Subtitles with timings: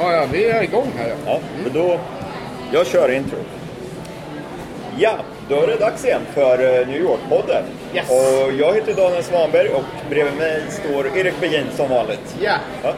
[0.00, 1.08] Ja, ja, vi är igång här.
[1.08, 1.14] Ja.
[1.26, 2.00] Ja, men då...
[2.72, 3.38] Jag kör intro.
[4.96, 5.18] Ja,
[5.48, 7.62] då är det dags igen för eh, New York-podden.
[7.94, 8.10] Yes.
[8.10, 12.36] Och jag heter Daniel Svanberg och bredvid mig står Erik Begin som vanligt.
[12.40, 12.56] ja.
[12.82, 12.92] Ja.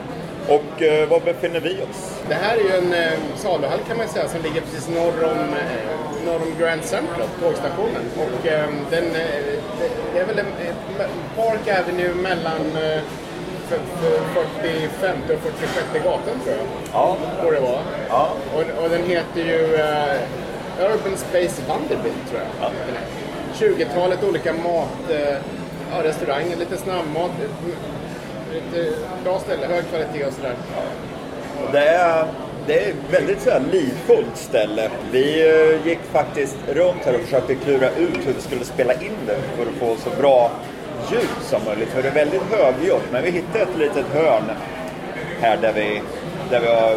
[0.48, 2.20] Och eh, var befinner vi oss?
[2.28, 5.38] Det här är ju en eh, saluhall kan man säga som ligger precis norr om,
[5.38, 8.02] eh, norr om Grand Central, tågstationen.
[8.16, 9.42] Och eh, den, eh,
[10.12, 11.06] det, är väl en, eh,
[11.36, 13.00] Park Avenue mellan eh,
[13.70, 16.66] f- f- 45 och 46 gatan tror jag.
[16.92, 17.16] Ja.
[17.42, 17.80] Det vara.
[18.08, 18.28] Ja.
[18.54, 20.20] Och, och den heter ju eh,
[20.80, 22.48] Urban Space Vanderbilt tror jag.
[22.68, 22.70] Ja.
[22.86, 23.06] Den är.
[23.58, 25.36] 20-talet olika mat, eh,
[25.92, 27.30] ja, restauranger, lite snabbmat.
[28.48, 28.92] Eh, Lite
[29.24, 30.54] bra ställe, hög kvalitet och sådär.
[31.72, 32.26] Det är,
[32.66, 34.90] det är ett väldigt så här livfullt ställe.
[35.12, 39.16] Vi eh, gick faktiskt runt här och försökte klura ut hur vi skulle spela in
[39.26, 40.50] det för att få så bra
[41.12, 41.88] ljud som möjligt.
[41.88, 44.42] För det är väldigt högljutt, men vi hittade ett litet hörn
[45.40, 46.02] här där vi,
[46.50, 46.94] där vi har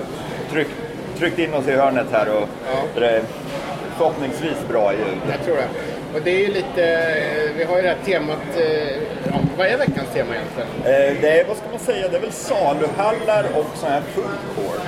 [0.51, 0.71] tryckt,
[1.17, 2.79] tryckt in oss i hörnet här och Ja.
[2.93, 3.21] där det är
[3.97, 5.17] förhoppningsvis bra ljud.
[5.31, 5.67] Jag tror det.
[6.13, 8.95] Och det är ju lite, eh, vi har ju det här temat, eh,
[9.31, 10.69] ja, vad är veckans tema egentligen?
[10.85, 14.25] Eh, Det är, vad ska man säga, det är väl saluhallar och sådana här food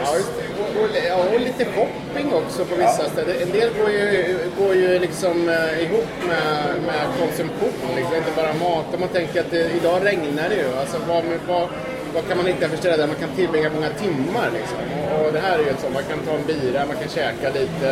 [0.03, 0.27] Ja, courts.
[0.37, 0.63] det.
[0.63, 3.09] och, och, ja, och lite shopping också på vissa Ja.
[3.13, 3.35] ställen.
[3.41, 6.53] En del går ju, går ju liksom eh, ihop med,
[6.87, 8.15] med konsumtion, liksom.
[8.15, 8.85] inte bara mat.
[8.93, 10.69] Om man tänker att det, idag regnar det ju.
[10.79, 11.67] Alltså, vad, vad,
[12.13, 14.47] vad kan man hitta för ställen där man kan tillbringa många timmar?
[14.57, 14.77] Liksom?
[15.13, 17.09] Och, och det här är ju ett sånt, man kan ta en bira, man kan
[17.09, 17.87] käka lite,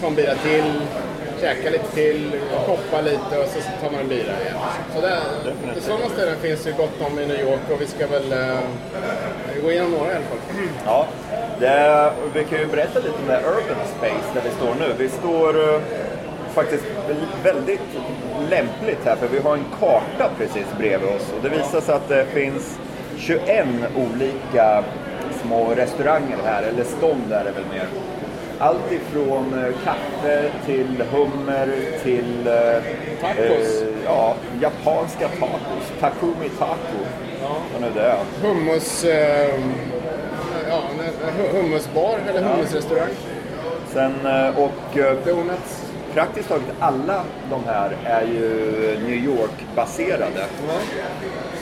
[0.00, 0.68] ta en bira till,
[1.42, 2.32] käka lite till,
[2.66, 4.56] shoppa lite och så tar man en bira igen.
[4.94, 5.84] Så det, Definitivt.
[5.84, 8.58] sådana ställen finns ju gott om i New York och vi ska väl eh,
[9.62, 10.38] gå igenom några i alla fall.
[10.86, 11.06] Ja,
[11.60, 14.94] det, vi kan ju berätta lite om det Urban Space där vi står nu.
[14.98, 15.80] Vi står eh,
[16.54, 16.84] faktiskt
[17.44, 17.88] väldigt
[18.50, 22.08] lämpligt här för vi har en karta precis bredvid oss och det visar sig att
[22.08, 22.78] det finns
[23.18, 23.66] 21
[23.96, 24.84] olika
[25.42, 27.86] små restauranger här, eller stånd är det väl mer.
[28.62, 31.68] Allt ifrån eh, kaffe till hummer
[32.02, 32.82] till eh,
[33.20, 33.82] Tacos.
[33.82, 35.92] eh, ja, japanska tacos.
[36.00, 36.98] Takumi taco.
[37.72, 38.18] Vad nu det är.
[38.42, 39.04] Hummus...
[39.04, 39.60] Eh,
[40.68, 40.82] ja,
[41.52, 43.08] hummusbar eller hummusrestaurang.
[43.92, 45.82] Sen, eh, och Donuts.
[46.14, 48.50] praktiskt taget alla de här är ju
[49.06, 50.46] New York-baserade.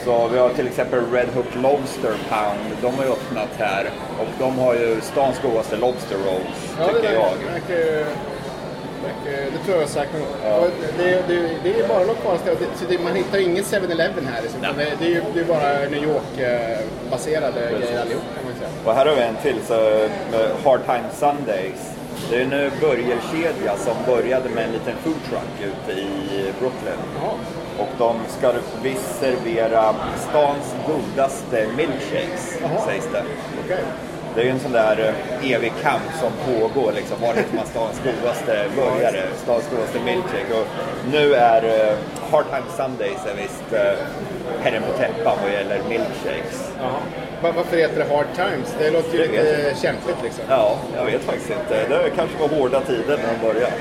[0.05, 3.89] Så vi har till exempel Red Hook Lobster Pound, de har ju öppnat här
[4.19, 7.23] och de har ju stans godaste Lobster Rolls, Ja, det, tycker där, jag.
[7.53, 8.05] verkar ju-
[9.03, 10.15] verkar- det tror jag säkert.
[10.61, 10.67] Och
[10.97, 11.99] Det, det, det är bara.
[11.99, 14.41] Det- det- Man hittar ingen 7-Eleven här.
[14.41, 14.61] Liksom.
[14.61, 18.69] Det, det, är ju det är bara New York-baserade grejer allihop kan man säga.
[18.85, 20.07] Och här har vi en till, så,
[20.69, 21.91] Hard Time Sundays.
[22.29, 26.99] Det är en burgerkedja som började med en liten food truck ute i Brooklyn.
[27.21, 27.33] Jaha.
[27.79, 29.95] Och de ska visst servera
[30.29, 32.81] stans godaste milkshakes, Jaha.
[32.85, 33.23] sägs det.
[33.65, 33.83] Okej.
[34.35, 37.17] Det är ju en sån där eh, evig kamp som pågår liksom.
[37.21, 40.53] Var hittar man stans godaste burgare, stans godaste milkshake?
[40.53, 40.67] Och
[41.11, 41.97] nu är uh,
[42.31, 44.05] Hard Time Sundays är visst uh,
[44.63, 46.71] herren på täppan vad gäller milkshakes.
[46.79, 46.99] Jaha.
[47.41, 48.75] Va- Varför heter det Hard Times?
[48.79, 50.43] Det låter ju Det lite kämpigt liksom.
[50.49, 51.87] Ja, jag vet faktiskt inte.
[51.89, 53.73] Det kanske var hårda tider när de började.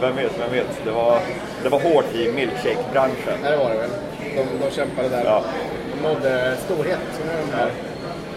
[0.00, 0.84] Vem vet, vem vet.
[0.84, 1.18] Det var,
[1.62, 3.38] det var hårt i milkshake-branschen.
[3.42, 3.90] Nej, det var det väl.
[4.36, 5.22] De, de kämpade där.
[5.24, 5.42] Ja.
[5.96, 6.98] De nådde storhet.
[7.12, 7.70] Så nu är de här.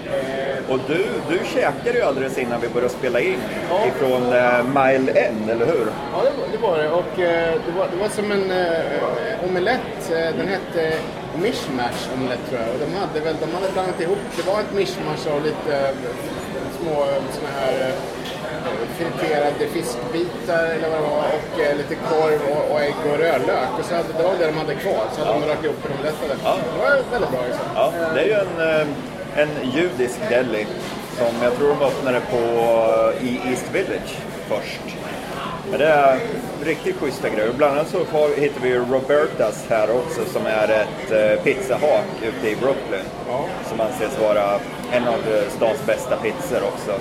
[0.05, 3.37] Eh, Och du, du käkade ju alldeles innan vi började spela in
[3.69, 3.79] Ja.
[3.87, 5.87] ifrån eh, Mile N, eller hur?
[6.13, 6.57] Ja, det var det.
[6.57, 6.89] Var det.
[6.89, 10.11] Och, eh, det, var, det var som en eh, omelett.
[10.11, 10.97] Eh, den hette
[11.41, 12.69] mishmash omelett tror jag.
[12.73, 14.23] Och de hade väl de hade blandat ihop.
[14.37, 15.93] Det var ett mishmash av lite eh,
[16.79, 16.95] små
[17.35, 17.95] såna här eh,
[18.97, 21.25] friterade fiskbitar eller vad det var.
[21.37, 23.69] Och eh, lite korv och, och ägg och rödlök.
[23.79, 25.03] Och så hade, det var det de hade kvar.
[25.15, 26.37] Så hade de rört ihop en omelett av det.
[26.43, 26.57] Ja.
[26.73, 27.65] Det var väldigt bra liksom.
[27.75, 28.87] Ja, det är ju en, eh,
[29.41, 30.65] en judisk deli
[31.17, 34.17] som jag tror de öppnade på eh, i East Village
[34.47, 34.81] först.
[35.69, 36.19] Men det är
[36.63, 37.53] riktigt schyssta grejer.
[37.57, 42.55] Bland annat så hittar vi Robertas här också som är ett eh, pizzahak ute i
[42.55, 43.05] Brooklyn.
[43.29, 43.45] Ja.
[43.69, 44.59] Som anses vara
[44.91, 46.91] en av eh, stans bästa pizzor också.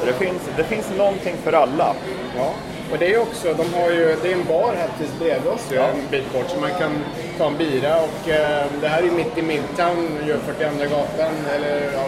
[0.00, 1.94] Så det finns, det finns någonting för alla.
[2.36, 2.54] Ja,
[2.92, 5.66] och det är också, de har ju, det är en bar här precis bredvid oss
[5.74, 5.82] Ja.
[5.82, 6.92] en bit bort, så man kan
[7.38, 11.92] ta en bira och eh, det här är mitt i Midtown, ju 42 gatan, eller
[11.94, 12.04] ja,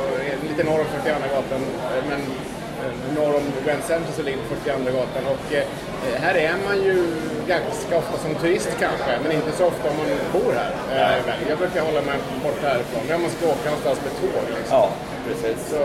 [0.49, 1.61] lite norr om 42 gatan,
[1.97, 2.21] eh, men
[3.19, 5.65] norr om Grand Central så ligger 42 gatan och eh,
[6.25, 6.97] här är man ju
[7.49, 10.07] ganska ofta som turist kanske, men inte så ofta om man
[10.37, 10.73] bor här.
[10.95, 14.45] Eh, jag brukar hålla mig bort härifrån, men om man ska åka någonstans med tåg
[14.57, 14.77] liksom.
[14.79, 14.89] Ja,
[15.27, 15.59] precis.
[15.71, 15.81] Så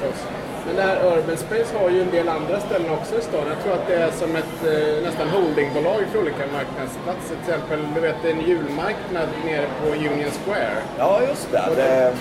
[0.00, 0.24] close.
[0.66, 3.44] Men det här Urban Space har ju en del andra ställen också i stan.
[3.48, 7.36] Jag tror att det är som ett eh, nästan holdingbolag för olika marknadsplatser.
[7.44, 10.76] Till exempel, du vet, en julmarknad nere på Union Square.
[10.98, 11.62] Ja, just det.
[11.76, 12.12] det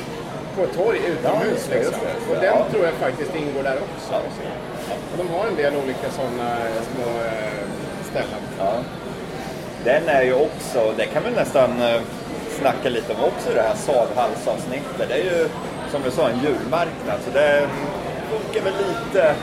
[0.57, 1.95] På ett torg utomhus det, liksom.
[2.29, 2.65] Och den Ja.
[2.71, 4.13] tror jag faktiskt ingår där också.
[5.11, 6.57] Och de har en del olika sådana
[6.93, 7.63] små eh,
[8.11, 8.41] ställen.
[8.59, 8.73] Ja.
[9.83, 12.01] Den är ju också, det kan vi nästan eh,
[12.59, 15.07] snacka lite om också det här Sadhallsavsnittet.
[15.09, 15.47] Det är ju
[15.91, 17.67] som du sa en julmarknad så det
[18.31, 19.35] funkar väl lite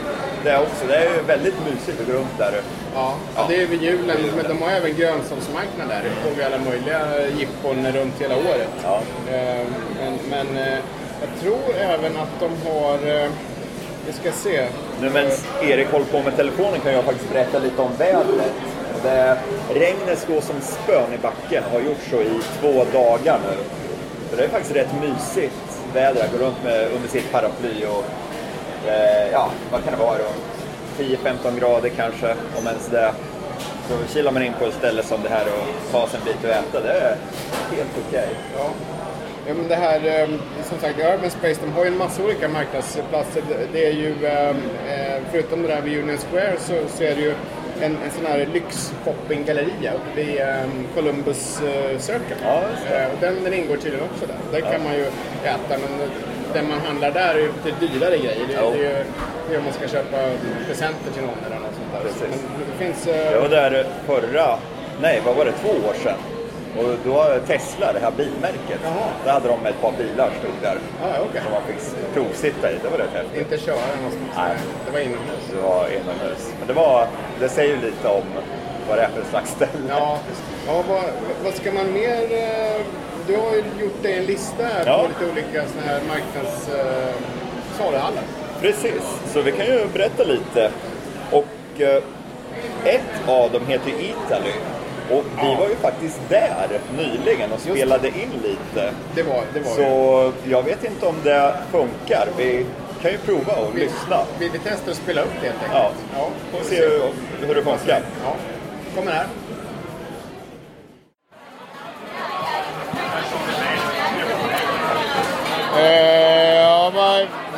[0.43, 0.87] det också.
[0.87, 2.61] Det är ju väldigt mysigt att gå runt där.
[2.95, 3.45] Ja, ja.
[3.49, 4.17] det är vid julen.
[4.35, 6.01] Men de har även grönsaksmarknad där.
[6.03, 8.69] Det pågår alla möjliga jippon runt hela året.
[8.83, 9.01] Ja.
[9.31, 9.65] Eh,
[9.99, 10.79] Men, men eh,
[11.21, 12.93] jag tror även att de har...
[13.23, 13.29] eh,
[14.07, 14.67] Vi ska se.
[15.01, 15.31] Nu medan
[15.61, 18.53] Erik håller på med telefonen kan jag faktiskt berätta lite om vädret.
[19.03, 19.37] Det,
[19.73, 23.57] regnet går som spön i backen och har gjort så i två dagar nu.
[24.29, 25.53] Så det är faktiskt rätt mysigt
[25.93, 28.03] väder att gå runt med under sitt paraply och
[28.89, 31.03] eh, ja, vad kan det vara då?
[31.03, 33.11] 10-15 grader kanske, om ens det.
[33.89, 36.43] Så kilar man in på ett ställe som det här och tar sig en bit
[36.43, 36.79] och äta.
[36.87, 37.15] Det är
[37.75, 38.29] helt okej.
[38.57, 38.69] Ja.
[39.47, 40.27] Ja, men det här, eh,
[40.69, 43.43] som sagt, Urban Space, de har ju en massa olika marknadsplatser.
[43.73, 47.21] Det- är ju, eh, eh, förutom det där vid Union Square så, så är det
[47.21, 47.33] ju
[47.81, 50.47] en, en sån här lyxshoppinggalleria uppe vid eh,
[50.95, 52.35] Columbus eh, Circle.
[52.43, 52.61] Ja.
[52.91, 54.37] Eh, och den, den ingår tydligen också där.
[54.61, 55.05] Där kan man ju
[55.43, 56.09] äta, men
[56.53, 58.47] det man handlar där är ju lite dyrare grejer.
[58.47, 58.71] Det, Jo.
[58.77, 59.05] det är
[59.51, 60.17] ju om man ska köpa
[60.67, 62.01] presenter till någon eller något sånt där.
[62.01, 62.43] Precis.
[62.51, 63.07] Men det finns...
[63.31, 64.57] Jag var där förra,
[65.01, 66.17] nej vad var det, två år sedan.
[66.77, 69.07] Och då var Tesla, det här bilmärket, Jaha.
[69.25, 70.77] där hade de ett par bilar stod där.
[71.01, 71.41] Ja, okej.
[71.43, 72.75] Som man fick provsitta i.
[72.83, 73.39] Det var rätt häftigt.
[73.41, 74.31] Inte köra någonstans.
[74.37, 74.55] Nej.
[74.85, 75.43] Det var inomhus.
[75.55, 76.51] Det var inomhus.
[76.59, 77.07] Men det, var,
[77.39, 78.23] det säger ju lite om
[78.89, 79.71] vad det är för slags ställe.
[79.89, 80.19] Ja,
[80.67, 81.03] ja vad,
[81.43, 82.21] vad ska man mer...
[82.23, 82.81] eh,
[83.27, 84.97] Du har ju gjort dig en lista här Ja.
[85.03, 86.69] på lite olika såna här marknads...
[87.77, 88.23] Saluhallar.
[88.61, 89.03] Precis,
[89.33, 90.71] så vi kan ju berätta lite.
[91.31, 92.03] Och eh,
[92.85, 94.51] ett av dem heter Italy.
[95.11, 98.93] Och vi var ju faktiskt där nyligen och spelade in lite.
[99.15, 99.59] Det var det.
[99.59, 99.71] Var.
[99.71, 102.27] Så jag vet inte om det funkar.
[102.37, 102.65] Vi
[103.01, 104.17] kan ju prova och lyssna.
[104.39, 105.73] Vi, vi testar att spela upp det helt enkelt.
[105.73, 108.01] Ja, ja får se hur, hur det funkar.
[108.23, 108.35] Ja,
[108.95, 109.25] kommer här.
[115.77, 116.61] Eh,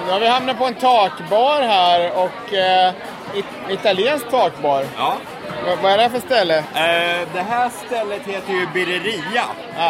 [0.10, 2.94] ja, vi hamnat på en takbar här och eh,
[3.36, 4.86] it, italiensk takbar.
[4.98, 5.18] Ja.
[5.66, 6.58] Vad, vad är det för ställe?
[6.58, 9.44] Eh, det här stället heter ju Birreria.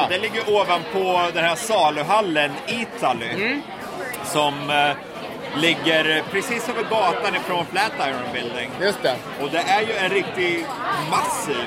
[0.03, 3.59] Och Det ligger ovanpå den här saluhallen Italy.
[4.25, 4.95] Som eh,
[5.61, 8.69] ligger precis över gatan ifrån Flatiron Building.
[8.81, 9.15] Just det.
[9.41, 10.65] Och det är ju en riktig
[11.11, 11.65] massiv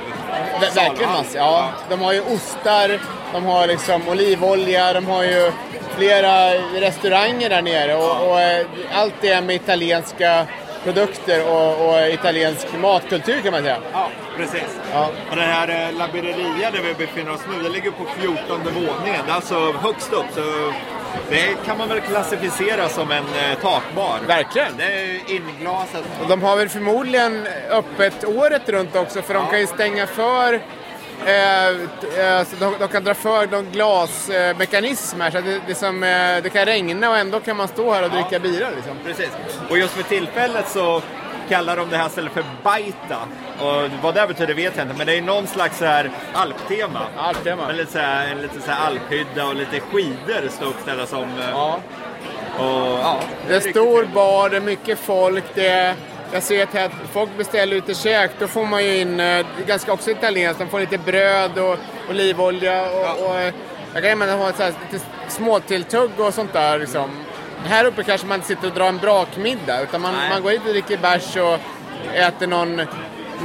[0.60, 1.36] Ver- Verkligen massor.
[1.40, 1.68] Ja.
[1.88, 3.00] De har ju ostar,
[3.32, 5.52] de har liksom olivolja, de har ju
[5.96, 6.50] flera
[6.80, 10.46] restauranger där nere och, och eh, allt det med italienska
[10.86, 13.78] produkter och, och italiensk matkultur kan man säga.
[13.92, 14.78] Ja, precis.
[14.92, 15.08] Ja.
[15.30, 18.60] Och den här eh, La Birreria där vi befinner oss nu, det ligger på 14
[18.74, 19.22] våningen.
[19.26, 20.24] Det är alltså högst upp.
[20.34, 20.72] Så
[21.30, 24.18] det kan man väl klassificera som en eh, takbar.
[24.26, 24.68] Verkligen.
[24.78, 26.02] Det är inglasat.
[26.22, 29.50] Och de har väl förmodligen öppet året runt också för de Ja.
[29.50, 30.60] kan ju stänga för
[31.24, 36.42] Eh, eh, de, de kan dra för någon glasmekanism här så det, det, som, eh,
[36.42, 38.98] det kan regna och ändå kan man stå här och dricka bira liksom.
[39.04, 39.30] Precis.
[39.70, 41.02] Och just för tillfället så
[41.48, 43.18] kallar de det här stället för Baita.
[43.60, 47.00] Och vad det betyder vet jag inte, men det är någon slags så här alptema.
[47.16, 47.66] Alptema.
[47.66, 51.26] Med lite så här, en lite så här alphydda och lite skidor står uppställda som...
[51.52, 51.80] Ja.
[52.58, 55.44] Och, ja, Det är riktigt stor bar, det är mycket folk.
[55.54, 55.94] Det är,
[56.32, 58.30] jag ser att här, folk beställer lite käk.
[58.38, 61.58] Då får man ju in, eh, det är ganska också italienskt, de får lite bröd
[61.58, 61.76] och
[62.10, 62.82] olivolja.
[62.82, 63.12] Och, Ja.
[63.26, 63.54] och, eh,
[63.94, 66.78] jag kan även ha så här, lite småtilltugg och sånt där.
[66.78, 67.10] Liksom.
[67.64, 69.80] Här uppe kanske man inte sitter och drar en brakmiddag.
[69.82, 70.30] Utan man, Nej.
[70.30, 71.58] man går hit och dricker bärs och
[72.14, 72.82] äter någon,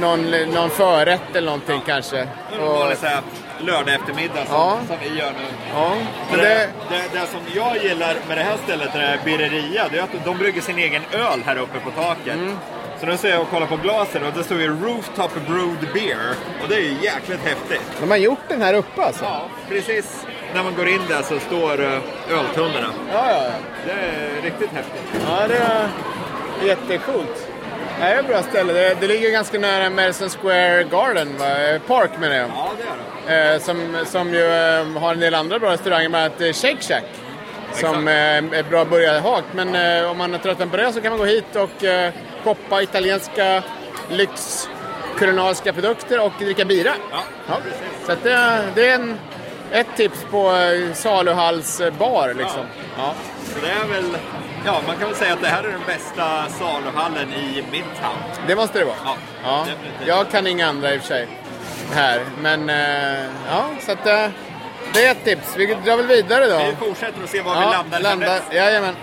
[0.00, 2.18] någon, någon förrätt eller någonting kanske.
[2.20, 3.22] En Och, så här
[3.58, 4.78] lördag eftermiddag som, Ja.
[4.88, 5.44] som vi gör nu.
[5.74, 5.92] ja.
[6.30, 9.98] Det, det, det, det som jag gillar med det här stället, det här Birreria, det
[9.98, 12.34] är att de brygger sin egen öl här uppe på taket.
[12.34, 12.58] Mm.
[13.00, 16.34] Så nu ser jag och kollar på glasen och det står ju Rooftop Brewed Beer.
[16.62, 17.82] Och det är ju jäkligt häftigt.
[18.00, 19.24] de har gjort den här uppe alltså?
[19.24, 20.26] Ja, precis.
[20.54, 21.98] När man går in där så står uh,
[22.30, 22.88] öltunnorna.
[23.12, 23.42] ja, ja.
[23.44, 23.50] ja.
[23.86, 25.02] Det är riktigt häftigt.
[25.28, 25.88] Ja, det är
[26.66, 27.41] jättecoolt.
[28.02, 28.72] Det är ett bra ställe.
[28.72, 31.46] Det, det ligger ganska nära Madison Square Garden, va?
[31.86, 32.48] Park menar jag.
[32.48, 33.54] Ja, det är det.
[33.54, 36.82] Eh, som, som ju eh, har en del andra bra restauranger, bland annat eh, Shake
[36.82, 37.04] Shack.
[37.72, 39.44] Som är bra burgarhak.
[39.52, 39.68] Men
[40.06, 41.84] om man är tröttna på det så kan man gå hit och
[42.44, 43.62] shoppa italienska
[44.10, 44.68] lyx
[45.18, 46.92] kulinariska produkter och dricka bira.
[47.10, 48.06] Ja, precis.
[48.06, 49.18] Så det, det är en,
[49.72, 50.52] ett tips på
[50.94, 52.66] saluhallsbar liksom.
[52.96, 53.14] Ja.
[53.44, 54.16] Så det är väl
[54.64, 58.16] Ja, man kan väl säga att det här är den bästa saluhallen i Midtown.
[58.46, 58.96] Det måste det vara.
[59.04, 59.66] Ja, ja.
[60.06, 61.28] Jag kan inga andra i och för sig
[61.92, 62.20] här.
[62.40, 64.28] Men eh, ja, så att eh,
[64.94, 65.54] det är ett tips.
[65.56, 66.58] Vi drar väl vidare då.
[66.58, 68.40] Vi fortsätter och ser var ja, vi landar landar.
[68.52, 68.94] Jajamän.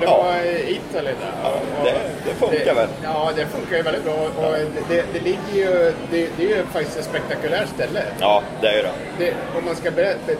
[0.00, 1.32] det var Italy där.
[1.42, 1.52] Ja,
[1.84, 2.88] det, det funkar väl.
[3.02, 4.14] Ja, det funkar ju väldigt bra.
[4.14, 4.56] Och
[4.88, 8.02] det, det, ligger ju, det, det är ju faktiskt ett spektakulärt ställe.
[8.20, 8.90] Ja, det är det.
[9.18, 9.90] Det, om man ska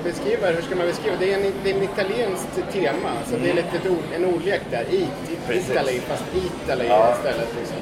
[0.05, 1.33] beskriva hur ska man beskriva det?
[1.33, 3.11] är en, det är en italienskt tema.
[3.31, 4.85] Så det är lite ett ord, en ordlek där.
[4.91, 5.09] It.
[5.51, 7.15] Italy, fast Italy Ja.
[7.17, 7.49] istället.
[7.59, 7.77] Liksom.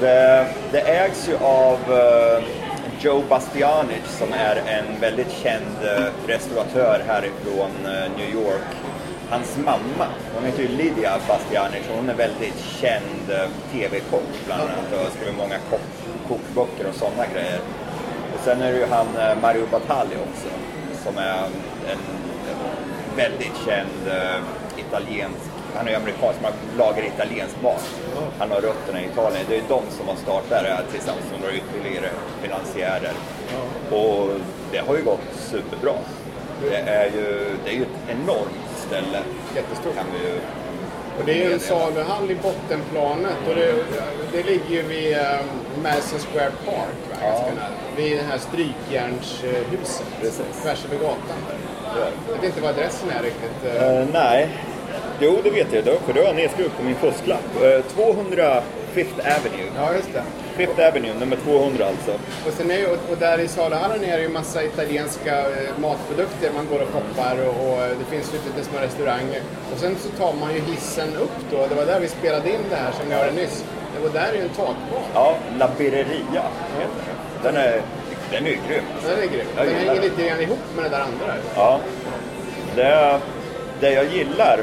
[0.00, 2.44] Det, det ägs ju av eh,
[3.00, 8.79] Joe Bastianic som är en väldigt känd uh, restauratör härifrån eh, New York.
[9.30, 14.62] Hans mamma, hon heter ju Lydia Bastianic och hon är väldigt känd uh, TV-kock bland
[14.62, 15.56] annat och har skrivit många
[16.28, 17.60] kokböcker och sådana grejer.
[18.34, 20.48] Och sen är det ju han eh, Mario Batali också
[21.04, 21.52] som är en,
[21.90, 21.98] en
[23.16, 24.40] väldigt känd eh,
[24.76, 28.00] italiensk, han är ju amerikansk, man lagar italiensk mat.
[28.38, 29.44] Han har rötterna i Italien.
[29.48, 32.10] Det är de som har startat det här tillsammans med några ytterligare
[32.42, 33.14] finansiärer.
[33.90, 34.28] Och
[34.72, 35.94] det har ju gått superbra.
[36.62, 39.18] Det är ju, det är ju ett enormt ställe.
[39.56, 39.94] Jättestort.
[39.94, 40.32] Kan ju,
[41.18, 43.74] Och det är ju en saluhall i bottenplanet och det,
[44.32, 46.98] det ligger ju vid um, Madison Square Park.
[47.10, 47.16] Va?
[47.26, 47.68] Ganska nära.
[47.96, 50.06] Vid det här strykjärnshuset.
[50.20, 50.62] Precis.
[50.62, 51.56] Tvärs över gatan där.
[52.28, 53.58] Jag vet inte vad adressen är riktigt.
[53.76, 53.98] eh.
[54.00, 54.48] Eh, nej.
[55.20, 55.84] Jo, det vet jag.
[55.84, 57.44] För det har jag nedskrivet på min påsklapp.
[57.62, 59.66] Uh, 200 Fifth Avenue.
[59.76, 60.22] Ja, just det.
[60.60, 62.12] Fifth Avenue, nummer 200 alltså.
[62.46, 66.50] Och, sen är ju, och där i saluhallen är det ju massa italienska eh, matprodukter
[66.54, 69.42] man går och shoppar och, och det finns ju lite små restauranger.
[69.72, 71.66] Och sen så tar man ju hissen upp då.
[71.66, 73.64] Det var där vi spelade in det här som ni hörde nyss.
[73.94, 75.02] Det var där är ju en takbar.
[75.14, 76.44] Ja, La Birreria
[76.78, 77.18] heter den.
[77.42, 77.82] Den är,
[78.30, 78.84] den är ju grym.
[79.02, 79.46] Den är grym.
[79.56, 81.34] Den hänger lite grann ihop med det där andra.
[81.54, 81.80] Ja.
[82.76, 83.20] Det,
[83.80, 84.60] det jag gillar,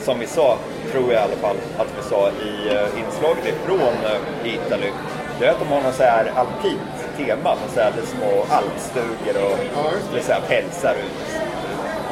[0.00, 0.58] som vi sa,
[0.94, 4.90] tror jag i alla fall att vi sa i uh, inslaget ifrån uh, Italy,
[5.38, 9.36] det är att de har något så här alpint tema med så här små alpstugor
[9.46, 11.26] och Ja, så här pälsar ut,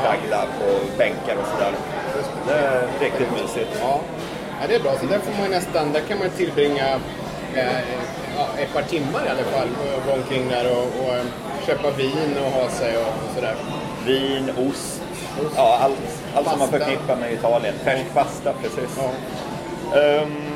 [0.05, 1.73] lagda på bänkar och sådär.
[2.47, 3.71] Det är riktigt mysigt.
[3.81, 4.01] Ja.
[4.61, 4.93] ja, det är bra.
[5.01, 6.89] Så där får man nästan, där kan man tillbringa
[7.55, 7.81] eh,
[8.37, 9.69] ja, ett par timmar i alla fall.
[9.83, 11.25] Och gå omkring där och, och eh,
[11.67, 13.55] köpa vin och ha sig och, och sådär.
[14.07, 15.02] Vin, ost,
[15.57, 15.99] ja, allt,
[16.35, 17.75] allt som man förknippar med Italien.
[17.85, 18.99] Färsk pasta, precis.
[19.95, 20.53] Ehm,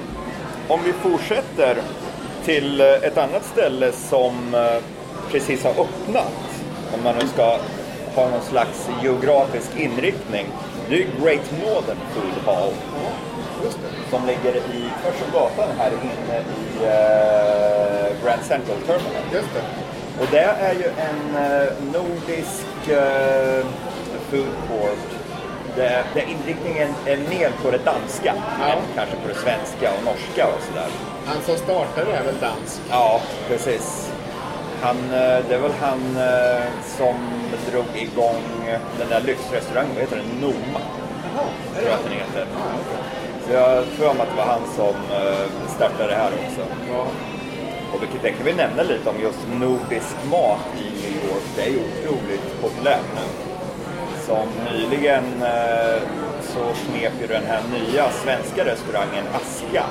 [0.68, 1.76] om vi fortsätter
[2.44, 4.82] till eh, ett annat ställe som eh,
[5.30, 6.32] precis har öppnat,
[6.94, 7.58] om man nu ska
[8.14, 10.46] ha någon slags geografisk inriktning.
[10.88, 12.72] Det är Great Northern Food Hall
[14.10, 19.22] som ligger i Första gatan här inne i eh, Grand Central Terminal.
[19.32, 19.62] Just det.
[20.20, 21.36] Och det är ju en
[21.92, 22.66] nordisk
[24.30, 25.06] food court.
[25.76, 28.66] Där, där inriktningen är mer på det danska Ja.
[28.66, 30.88] än kanske på det svenska och norska och sådär.
[31.26, 32.80] Han som startade är väl dansk?
[32.90, 34.10] Ja, precis.
[34.82, 36.64] Han, eh, det är väl han eh,
[36.98, 37.16] som
[37.70, 38.42] drog igång
[38.98, 40.40] den där lyxrestaurangen, vad heter den?
[40.40, 40.80] Noma,
[41.34, 42.46] Jaha, tror jag att den heter.
[43.46, 46.60] Så jag mig att det var han som eh, startade det här också.
[46.92, 47.06] Ja.
[47.92, 51.44] Och vilket det kan vi nämna lite om just nordisk mat i New York.
[51.56, 53.45] Det är ju otroligt populärt nu.
[54.26, 56.02] Som nyligen eh,
[56.42, 59.84] så knep ju den här nya svenska restaurangen Aska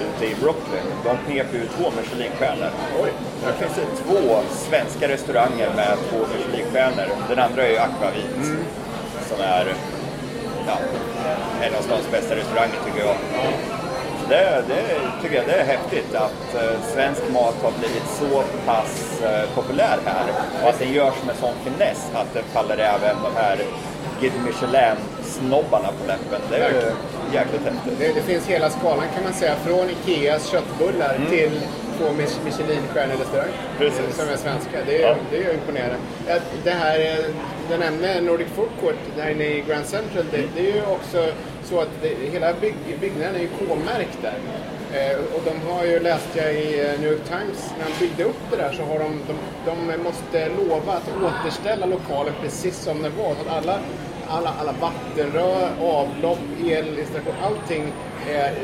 [0.00, 0.86] ute i Brooklyn.
[1.04, 2.70] De knep ju två Michelinstjärnor.
[3.02, 3.12] Oj.
[3.44, 7.06] Där finns det två svenska restauranger med två Michelinstjärnor.
[7.28, 8.58] Den andra är ju Aquavit
[9.28, 9.74] som är
[10.66, 10.78] ja,
[11.62, 13.16] en av stans bästa restauranger tycker jag.
[14.28, 14.82] Det, det
[15.22, 19.98] tycker jag det är häftigt att eh, svensk mat har blivit så pass eh, populär
[20.04, 20.24] här
[20.62, 23.58] och att den görs med sån finess att den faller även de här
[24.20, 26.40] Guide Michelin-snobbarna på läppen.
[26.50, 26.90] Det är ju
[27.34, 27.98] jäkligt häftigt.
[27.98, 29.54] Det, det finns hela skalan kan man säga.
[29.66, 31.60] Från Ikeas köttbullar till
[31.98, 33.52] två Mich- Michelin-stjärnerestauranger.
[33.78, 34.16] Precis.
[34.16, 34.78] Som är svenska.
[34.86, 35.14] Det är, Ja.
[35.30, 35.96] det är imponerande.
[36.64, 37.24] Det här, eh,
[37.70, 40.24] du nämnde Nordic Food Court där inne i Grand Central.
[40.30, 41.26] Det, det är ju också
[41.64, 44.38] så att det, hela bygg, byggnaden är ju K-märkt där.
[44.92, 48.24] Eh, och de har ju, läste jag i eh, New York Times, när de byggde
[48.24, 53.02] upp det där så har de, de, de måste lova att återställa lokalen precis som
[53.02, 53.34] den var.
[53.34, 53.78] Så att alla,
[54.28, 57.92] alla, alla vattenrör, avlopp, elinstallation, allting
[58.28, 58.54] är,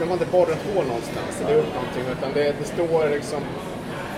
[0.00, 3.40] de har inte borrat hål någonstans eller gjort någonting utan det, det står liksom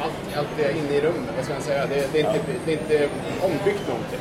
[0.02, 1.86] allt, allt är inne i rummet, vad ska man säga.
[1.86, 3.08] Det, det, är, inte, det är inte
[3.42, 4.20] ombyggt någonting.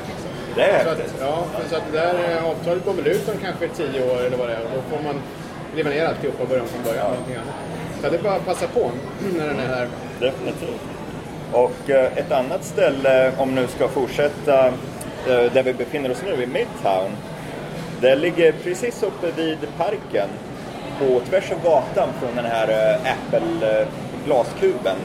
[0.56, 3.36] Det är Så att, ja, så att det där eh, avtalet går väl ut om
[3.42, 4.60] kanske tio år eller vad det är.
[4.60, 5.22] Då får man
[5.76, 7.06] riva ner alltihopa och börja om från början.
[7.06, 7.44] annat.
[8.02, 8.92] Så det är bara att passa på
[9.38, 9.88] när den är här.
[10.20, 10.82] Definitivt.
[11.52, 14.74] Och eh, ett annat ställe, om nu ska fortsätta eh,
[15.54, 17.12] där vi befinner oss nu, i Midtown.
[18.02, 20.30] Det ligger precis uppe vid parken,
[21.00, 23.86] på tvärs över gatan från den här Apple
[24.26, 24.96] glaskuben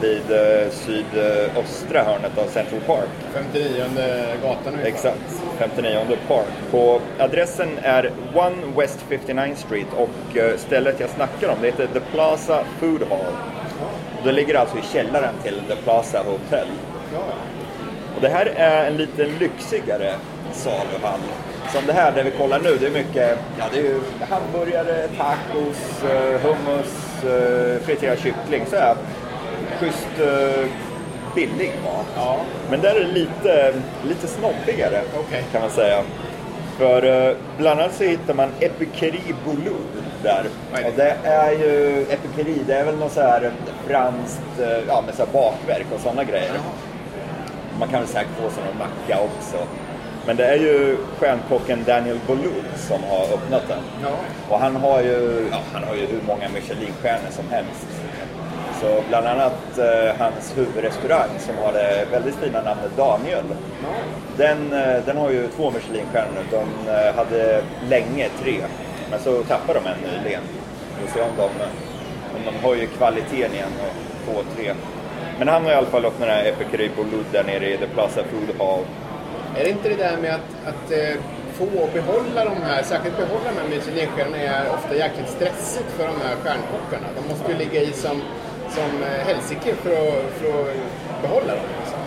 [0.00, 3.08] vid eh, sydöstra hörnet av Central Park.
[3.34, 3.84] 59
[4.42, 4.88] gatan ungefär.
[4.88, 6.46] Exakt, 59 Park.
[6.70, 8.12] På, adressen är 1
[8.76, 13.34] West 59 Street och eh, stället jag snackar om det heter The Plaza Food Hall.
[14.24, 16.66] Det ligger alltså i källaren till The Plaza Hotel.
[18.16, 20.14] Och det här är en lite lyxigare
[20.52, 21.20] saluhall.
[21.70, 24.00] Som det här där vi kollar nu, det är mycket ja, det är ju
[24.30, 28.66] hamburgare, tacos, eh, hummus, eh, friterad kyckling.
[28.70, 28.96] Så här
[29.78, 30.68] schysst eh,
[31.34, 32.06] billig mat.
[32.16, 32.36] Ja.
[32.70, 35.44] Men där är det lite, lite snobbigare Okej.
[35.52, 36.02] kan man säga.
[36.78, 39.76] För bland annat så hittar man Epicuri Boulou
[40.22, 40.44] där.
[40.74, 40.88] Det?
[40.88, 43.52] Och det är ju, Epicuri det är väl något så här
[43.86, 46.52] franskt, ja med så bakverk och sådana grejer.
[47.78, 49.56] Man kan väl säkert få någon macka också.
[50.26, 53.82] Men det är ju stjärnkocken Daniel Boulou som har öppnat den.
[54.02, 54.08] Ja.
[54.48, 57.86] Och han har ju, ja, han har ju hur många Michelinstjärnor som helst.
[58.80, 63.44] Så bland annat eh, hans huvudrestaurang som har det väldigt fina namnet Daniel.
[64.36, 66.42] Den, eh, den har ju två Michelinstjärnor.
[66.50, 68.56] De eh, hade länge tre.
[69.10, 70.42] Men så tappade de en nyligen.
[71.00, 71.44] Vi får se om de,
[72.36, 74.74] om de höjer kvaliteten igen och får tre.
[75.38, 77.86] Men han har i alla fall öppnat den här Epicuri Boulou där nere i The
[77.86, 78.84] Plaza Food Hall.
[79.56, 81.16] Är det inte det där med att, att eh,
[81.52, 86.06] få och behålla de här, särskilt behålla de här Michelinstjärnorna är ofta jäkligt stressigt för
[86.06, 87.06] de här stjärnkockarna.
[87.16, 88.22] De måste ju ligga i som,
[88.76, 91.68] som eh, helsike för att, för att behålla dem.
[91.80, 91.98] Liksom.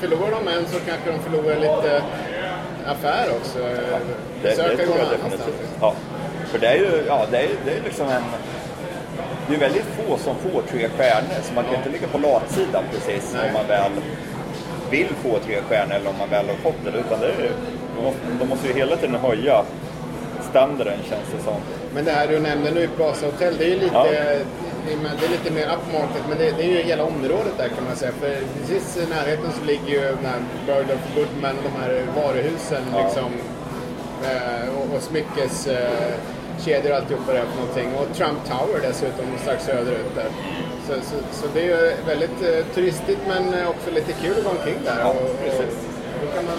[0.00, 2.02] Förlorar de en så kanske de förlorar lite
[2.86, 3.58] affär också.
[3.58, 5.68] Det, det Söker tror någon jag definitivt.
[5.80, 5.94] Ja.
[6.46, 8.22] För det är ju, ja, det är, det är liksom en...
[9.48, 12.84] Det är väldigt få som får tre stjärnor, så man kan inte ligga på latsidan
[12.92, 13.48] precis Nej.
[13.48, 13.92] om man väl
[14.90, 16.90] vill få tre stjärnor eller om man väl har fått det.
[16.98, 17.50] Utan det är,
[17.96, 19.64] de, måste, de måste ju hela tiden höja
[20.50, 21.60] standarden känns det som.
[21.94, 24.06] Men det här du nämnde nu i Plaza Hotel, det är ju lite, Ja.
[24.10, 27.96] det är, lite mer upmarket, men det, det är ju hela området där kan man
[27.96, 28.12] säga.
[28.20, 32.82] För precis i närheten så ligger ju den här Bergdorf Goodman och de här varuhusen
[32.92, 33.02] Ja.
[33.04, 33.30] liksom.
[34.30, 37.88] Eh, och, och smyckeskedjor och alltihopa det för någonting.
[37.98, 40.28] Och Trump Tower dessutom strax söderut där.
[40.86, 44.44] Så, så, så det är ju väldigt eh, turistigt men eh, också lite kul att
[44.44, 45.00] gå omkring där.
[45.00, 45.64] Ja, och, och,
[46.22, 46.58] då kan man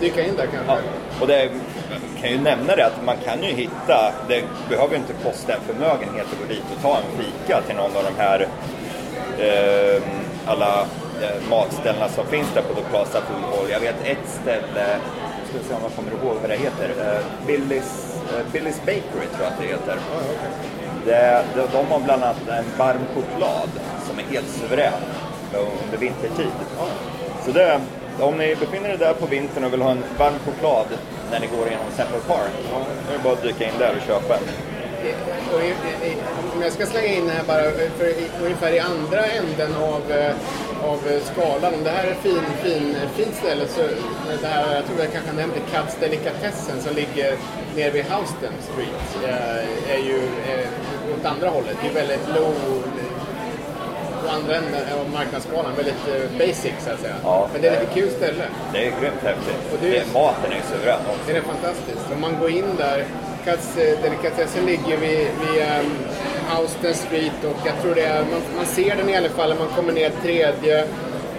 [0.00, 0.72] dyka in där kanske.
[0.72, 0.78] Ja.
[1.20, 1.50] Och det jag
[2.20, 5.60] kan ju nämna det att man kan ju hitta, det behöver ju inte kosta en
[5.60, 8.48] förmögenhet att gå dit och ta en fika till någon av de här
[9.38, 10.02] eh,
[10.46, 10.86] alla
[11.22, 13.70] eh, matställena som finns där på The Plaza Food Hall.
[13.70, 14.86] Jag vet ett ställe,
[15.38, 19.26] jag ska se om jag kommer ihåg vad det heter, eh, Billys, eh, Billys Bakery
[19.32, 19.96] tror jag att det heter.
[20.12, 20.73] Ja, okej.
[21.04, 23.68] Det, de, de har bland annat en varm choklad
[24.06, 25.02] som är helt suverän
[25.52, 26.52] under vintertid.
[27.44, 27.80] Så det,
[28.20, 30.86] om ni befinner er där på vintern och vill ha en varm choklad
[31.30, 32.50] när ni går genom Central Park,
[33.06, 34.42] då är det bara att dyka in där och köpa en.
[36.54, 37.62] Om jag ska slänga in här bara,
[37.98, 38.12] för
[38.42, 40.34] ungefär i andra änden av, eh,
[40.84, 40.98] av
[41.32, 43.80] skalan, om det här är fin, fin, fint ställe så,
[44.40, 47.36] det här, jag tror jag kanske nämnde Katz Delikatessen som ligger
[47.76, 50.68] nere vid Houston Street, eh, är ju eh,
[51.20, 51.76] åt andra hållet.
[51.82, 52.54] Det är väldigt low,
[54.24, 57.14] på andra änden av marknadsskalan, väldigt eh, basic så att säga.
[57.24, 58.44] Ja, Men det är ett lite kul ställe.
[58.72, 59.62] Det är grymt häftigt.
[59.72, 61.26] Och det är- Det, maten är suverän också.
[61.32, 62.06] Det är fantastiskt.
[62.14, 62.98] Om man går in där,
[63.46, 65.90] eh, Delikatessen ligger vid, vid um,
[66.56, 69.56] Houston Street och jag tror det är, man, man ser den i alla fall när
[69.58, 70.78] man kommer ner tredje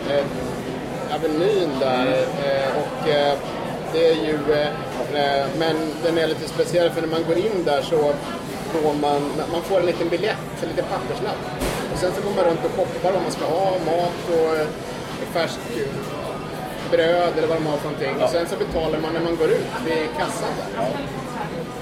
[0.09, 0.25] eh,
[1.15, 2.07] avenyn där.
[2.45, 3.33] Eh, och eh,
[3.93, 4.67] det är ju, eh,
[5.21, 8.13] eh, men den är lite speciell för när man går in där så
[8.71, 11.41] får man, man får en liten biljett, en liten papperslapp.
[11.93, 14.67] Och sen så går man runt och shoppar vad man ska ha, mat och eh,
[15.33, 15.59] färsk
[16.91, 18.23] bröd eller vad de har för någonting.
[18.23, 20.87] Och sen så betalar man när man går ut vid kassan där.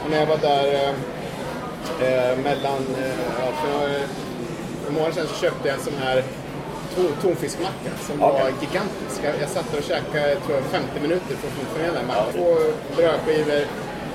[0.03, 0.93] Och när jag var där eh,
[2.07, 3.99] eh, mellan, eh, för några,
[4.89, 6.23] månader sedan så köpte jag en sån här
[6.95, 9.17] to- tonfiskmacka som var gigantisk.
[9.23, 12.25] Jag, jag satt och käkade tror jag, 50 minuter för att få den mackan.
[12.33, 12.55] Två
[12.95, 13.61] brödskivor,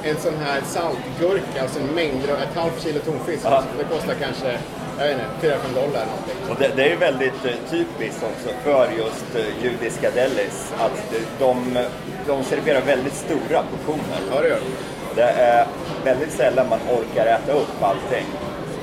[0.03, 3.45] en sån här saltgurka sen mängder av, ett halvt kilo tonfisk.
[3.45, 3.65] Ja.
[3.79, 4.59] Det kostar kanske,
[4.99, 6.37] jag vet inte, 4-5 dollar någonting.
[6.51, 11.79] Och det, det är väldigt eh, typiskt också för just eh, judiska delis att de,
[12.27, 14.19] de serverar väldigt stora portioner.
[14.35, 15.23] Ja, det gör det.
[15.23, 15.67] Det är
[16.05, 18.27] väldigt sällan man orkar äta upp allting.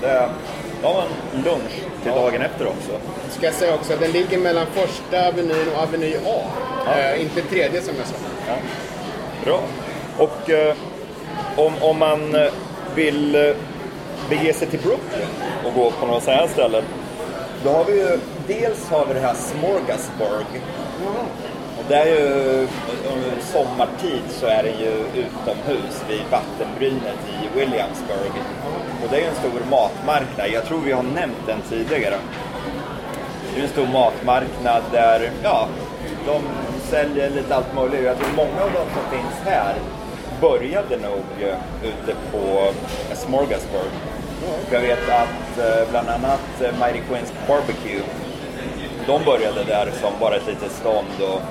[0.02, 0.30] Det,
[0.82, 1.72] då har man lunch
[2.04, 2.92] till dagen efter också.
[3.30, 6.42] Ska jag säga också att den ligger mellan första avenyn och aveny A.
[6.86, 7.00] Ja.
[7.00, 8.16] Eh, inte tredje som jag sa.
[8.48, 8.56] Ja.
[9.46, 9.62] Bra.
[10.18, 10.76] Och eh,
[11.56, 12.52] om, om man eh,
[12.96, 13.56] vill eh,
[14.30, 15.28] bege sig till Brooklyn
[15.66, 16.84] och gå på några sådana här ställen.
[17.64, 20.46] Då har vi ju, dels har vi det här Smorgasburg.
[21.78, 22.68] Och det är ju,
[23.14, 24.92] under sommartid så är det ju
[25.24, 28.32] utomhus vid vattenbrynet i Williamsburg.
[29.04, 30.48] Och det är ju en stor matmarknad.
[30.54, 32.16] Jag tror vi har nämnt den tidigare.
[33.54, 35.68] Det är en stor matmarknad där, ja,
[36.26, 36.42] de
[36.82, 38.04] säljer lite allt möjligt.
[38.04, 39.76] Jag tror många av de som finns här
[40.42, 42.72] började nog eh, ute på
[43.10, 43.92] eh, Smorgasburg.
[44.68, 48.02] För jag vet att eh, bland annat Mighty Queens Barbecue,
[49.08, 51.42] de började där som bara ett litet stånd och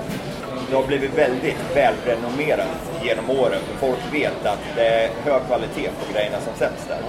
[0.69, 3.59] det har blivit väldigt välrenommerat genom åren.
[3.67, 6.99] För folk vet att det är hög kvalitet på grejerna som säljs där.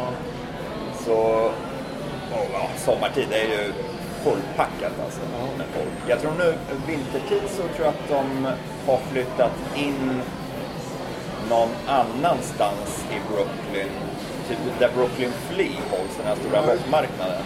[1.05, 1.51] Så
[2.53, 3.73] ja, sommartid är ju
[4.25, 5.21] fullpackat alltså
[5.59, 6.09] med folk.
[6.09, 6.55] Jag tror nu
[6.87, 8.47] vintertid så tror jag att de
[8.87, 10.23] har flyttat in
[11.51, 13.93] någon annanstans i Brooklyn.
[14.49, 17.43] Typ där Brooklyn Flea hålls, den här stora världsmarknaden.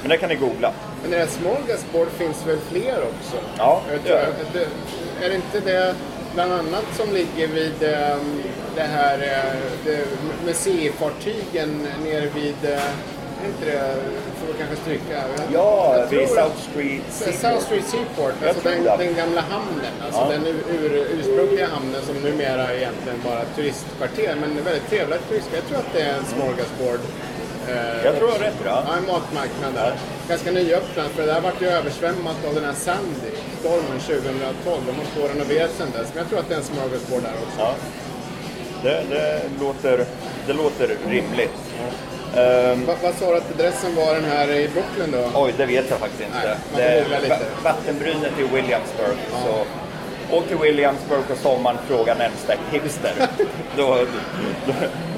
[0.00, 0.72] Men det kan ni googla.
[1.02, 3.36] Men det där Smorgasbord finns väl fler också?
[3.58, 5.94] Ja, det gör det, är det inte det
[6.34, 8.16] bland annat som ligger vid eh,
[8.74, 10.06] det här eh, det,
[10.46, 12.80] museifartygen nere vid, eh,
[13.50, 13.94] inte det,
[14.38, 15.16] får vi kanske stryka?
[15.52, 17.62] Ja, jag vid South Street South Seaport.
[17.62, 19.94] Street Seaport, alltså den, den gamla hamnen.
[20.04, 20.28] Alltså Ja.
[20.30, 24.34] den ur, ur, ursprungliga hamnen som numera är egentligen bara turistkvarter.
[24.40, 25.58] Men en väldigt trevliga turistkvarter.
[25.62, 27.00] Jag tror att det är en smorgasbord.
[27.68, 28.68] Eh, Jag tror du har rätt det.
[28.68, 29.92] Ja, en matmarknad där.
[30.28, 34.80] Ganska nyöppnad, för det där vart ju översvämmat av den här Sandy, stormen 2012.
[34.86, 36.08] De har på renoverat sedan dess.
[36.14, 37.58] Men jag tror att det är en smorgasbord där också.
[37.58, 37.74] Ja.
[38.82, 40.04] Det, det, låter,
[40.46, 41.58] det låter rimligt.
[42.36, 45.40] Ehm, Va, vad sa du att adressen var den här i Brooklyn då?
[45.40, 46.56] oj, det vet jag faktiskt inte.
[46.76, 47.28] Nej, det lite.
[47.28, 49.16] va- vattenbrynet i Williamsburg.
[49.30, 49.64] Så,
[50.36, 53.12] åk till Williamsburg på sommaren, fråga närmsta hipster.
[53.76, 53.98] då,
[54.66, 54.72] då,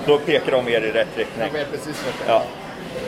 [0.07, 1.47] då pekar de er i rätt riktning.
[1.53, 2.35] Jag vet precis vad det är.
[2.35, 2.43] Ja.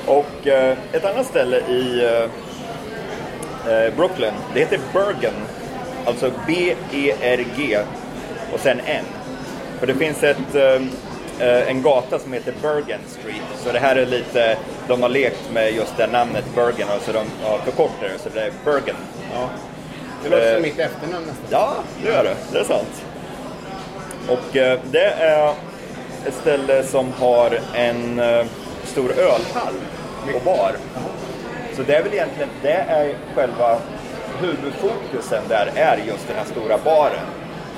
[0.06, 5.34] Och eh, ett annat ställe i eh, eh, Brooklyn, det heter Bergen.
[6.04, 7.78] Alltså B-E-R-G
[8.52, 9.04] och sen N.
[9.80, 10.80] För det finns ett, eh,
[11.40, 13.42] en gata som heter Bergen Street.
[13.64, 14.56] Så det här är lite,
[14.88, 18.28] de har lekt med just det namnet Bergen och så de har förkortat det så
[18.34, 18.96] det är Bergen.
[19.34, 19.48] Ja.
[20.22, 21.46] Det låter Eh, som mitt efternamn nästan.
[21.50, 21.72] Ja,
[22.02, 22.36] det gör det.
[22.52, 23.04] Det är sant.
[24.28, 25.52] Och eh, det är
[26.26, 28.46] ett ställe som har en eh,
[28.84, 29.74] stor ölhall
[30.34, 30.72] och bar.
[31.76, 33.78] Så det är väl egentligen, det är själva
[34.40, 37.26] huvudfokusen där är just den här stora baren.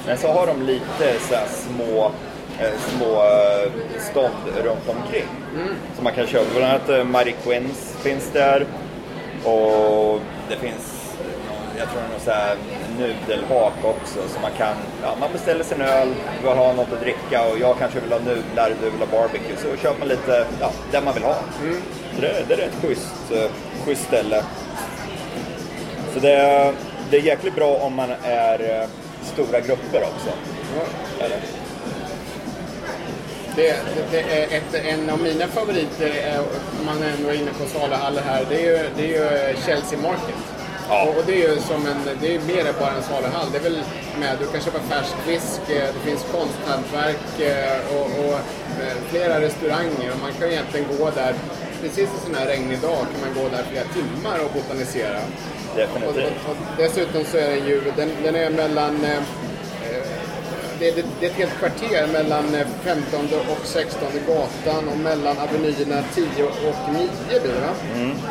[0.06, 2.10] Men så har de lite så här små, eh,
[2.78, 3.70] små eh,
[4.10, 5.26] stånd runt omkring.
[5.94, 6.44] Som man kan köpa.
[6.56, 8.66] Bland annat eh, Marie Quinns finns där.
[9.44, 10.94] Och det finns
[11.78, 12.56] jag tror någon så här
[12.98, 14.18] nudelhak också.
[14.28, 16.08] Så man kan, ja, man beställer sin öl,
[16.42, 19.56] vill ha något att dricka och jag kanske vill ha nudlar, du vill ha barbecue.
[19.56, 21.34] Så köper man lite, ja, det man vill ha.
[22.14, 23.50] Så det, det är ett schysst, eh,
[23.84, 24.42] schysst ställe.
[26.14, 26.72] Så det, är-
[27.10, 28.88] det är jäkligt bra om man är eh,
[29.22, 30.28] stora grupper också.
[30.76, 31.24] Ja.
[31.24, 31.38] Eller?
[33.58, 36.38] Det, det, det ett, en av mina favoriter, är,
[36.80, 39.98] om man ändå är inne på saluhallar här, det är ju, det är ju Chelsea
[39.98, 40.40] Market.
[40.88, 41.02] Ja.
[41.02, 43.46] Och, och det är ju som en, det är mer än bara en saluhall.
[43.52, 43.78] Det är väl
[44.20, 48.38] med, du kan köpa färsk fisk, eh, det finns konsthantverk eh, och, och
[48.82, 50.08] eh, flera restauranger.
[50.12, 51.34] Och man kan egentligen gå där,
[51.82, 55.18] precis en sån här regnig dag kan man gå där flera timmar och botanisera.
[55.18, 56.32] Och, Definitivt.
[56.46, 59.22] och, och dessutom så är den ju, den, den är mellan eh,
[60.78, 65.36] det, det, det är ett helt kvarter mellan eh, 15 och 16 gatan och mellan
[65.38, 66.24] avenyerna 10
[66.68, 67.72] och 9 blir det va?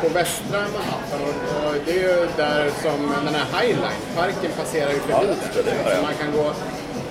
[0.02, 1.20] På västra Manhattan.
[1.28, 5.62] Och, och det är ju där som den här Highline, parken passerar ju förbi Ja,
[5.62, 6.02] där.
[6.02, 6.46] man kan gå,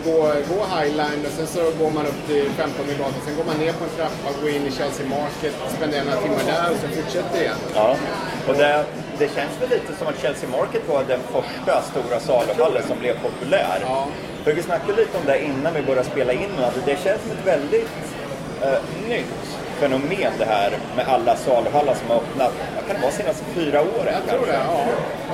[0.05, 0.17] gå,
[0.49, 3.13] gå Highline och sen så går man upp till 15 gatan.
[3.25, 6.43] Sen går man ner på en trappa, går in i Chelsea Market, spenderar några timmar
[6.53, 7.59] där och sen fortsätter igen.
[7.75, 7.97] Ja,
[8.47, 8.85] och det,
[9.19, 13.13] det känns väl lite som att Chelsea Market var den första stora saluhallen som blev
[13.21, 13.79] populär.
[13.81, 14.07] Ja.
[14.43, 17.31] För vi snackade lite om det innan vi började spela in, att det känns som
[17.31, 17.89] ett väldigt
[18.61, 23.11] eh, nytt fenomen det här med alla saluhallar som har öppnat, vad kan det vara,
[23.11, 24.85] senaste fyra åren Jag tror det, ja.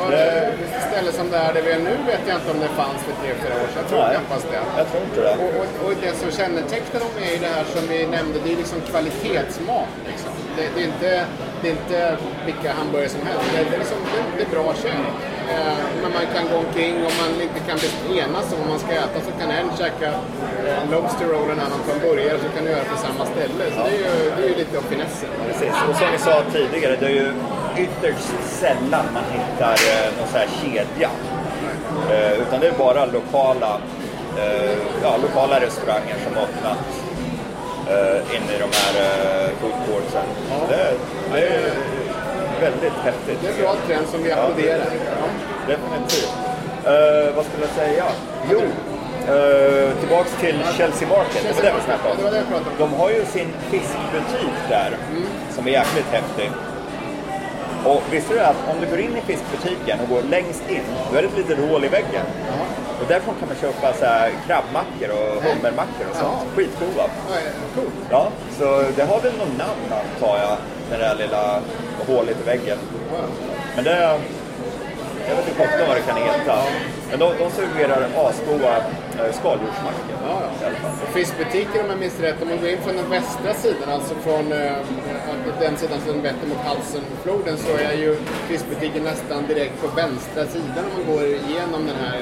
[0.03, 2.59] Och Det- det ställe som det är där vi är nu vet jag inte om
[2.59, 3.77] det fanns för tre, fyra år sedan.
[3.81, 4.15] Jag tror Nej.
[4.17, 4.61] knappast det.
[4.77, 5.35] Jag tror inte det.
[5.43, 8.51] Och, och, och det som kännetecknar dem är ju det här som vi nämnde, det
[8.53, 9.89] är liksom kvalitetsmat.
[10.09, 10.31] Liksom.
[10.57, 11.09] Det, det, är inte,
[11.63, 13.45] det är inte vilka hamburgare som helst.
[13.53, 13.97] Det, är, liksom,
[14.37, 15.07] det, är bra kött.
[15.51, 17.77] Eh, men man kan gå omkring och man inte kan
[18.23, 20.09] enas om vad man ska äta så kan en käka
[20.65, 22.97] eh, en Lobster roll och en annan ta en burgare så kan du göra på
[23.05, 23.63] samma ställe.
[23.75, 25.29] Så det är ju, det är ju lite av finessen.
[25.47, 27.29] Precis, och som vi sa tidigare, det är ju
[27.85, 28.29] ytterst
[28.61, 31.09] sällan man hittar eh, någon sån här kedja.
[32.11, 33.71] Eh, utan det är bara lokala,
[34.37, 34.73] eh,
[35.03, 37.02] ja, lokala restauranger som har öppnat
[37.93, 40.27] eh, in i de här eh, food courtsen.
[40.49, 40.55] Ja.
[40.69, 40.93] Det,
[41.33, 41.71] det är
[42.61, 43.37] väldigt häftigt.
[43.41, 44.85] Det är en bra trend som vi applåderar.
[45.21, 45.27] Ja.
[45.67, 46.33] Definitivt.
[46.85, 48.05] Eh, vad skulle jag säga?
[48.51, 48.61] Jo,
[49.33, 51.41] eh, tillbaks till Chelsea Market.
[51.47, 52.63] Det var det vi snackade om.
[52.77, 54.97] De har ju sin fiskbutik där,
[55.55, 56.51] som är jäkligt häftig.
[57.85, 61.17] Och visste du att om du går in i fiskbutiken och går längst in, då
[61.17, 62.25] är det ett litet hål i väggen.
[63.03, 66.37] Och därifrån kan man köpa så här krabbmackor och hummermackor och sånt.
[66.41, 66.55] Ja.
[66.55, 67.05] Skitcoola.
[68.09, 70.57] Ja, så det har väl någon namn antar jag,
[70.89, 71.61] det där lilla
[72.07, 72.77] hålet i väggen.
[73.75, 74.19] Men det...
[75.27, 76.55] Jag vet inte sjutton vad det kan heta.
[77.09, 80.15] Men de, de serverar asgoda eh, skaldjursmackor.
[80.27, 80.67] Ja, ja.
[81.03, 84.15] Och fiskbutiker om jag minns rätt, om man går in från den västra sidan, alltså
[84.15, 84.75] från eh,
[85.59, 90.83] den sidan som vetter mot Halsenfloden, så är ju fiskbutiken nästan direkt på vänstra sidan
[90.87, 92.17] om man går igenom den här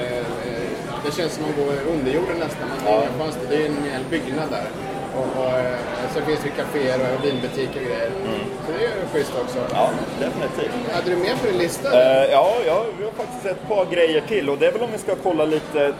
[1.04, 2.68] det känns som man går under jorden nästan.
[2.68, 3.02] Man Ja.
[3.04, 3.24] ja.
[3.24, 3.46] fönster.
[3.50, 4.66] Det är en hel byggnad där.
[5.16, 5.76] Och, och, eh,
[6.14, 8.10] så finns det kaféer och vinbutiker och grejer.
[8.66, 9.58] Så det är ju schysst också.
[9.58, 9.70] Mm.
[9.74, 10.92] Ja, definitivt.
[10.94, 11.88] Hade du mer på din lista?
[12.02, 14.92] Eh, ja, ja, vi har faktiskt ett par grejer till och det är väl om
[14.92, 15.92] vi ska kolla lite,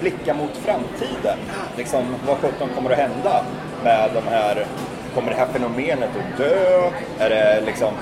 [0.00, 1.38] blicka mot framtiden.
[1.76, 3.44] Liksom, vad sjutton kommer att hända
[3.84, 4.66] med de här,
[5.14, 6.90] kommer det här fenomenet att dö?
[7.18, 7.94] Är det liksom,